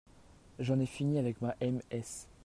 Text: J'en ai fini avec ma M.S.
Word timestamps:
J'en 0.57 0.79
ai 0.79 0.87
fini 0.87 1.19
avec 1.19 1.43
ma 1.43 1.53
M.S. 1.59 2.27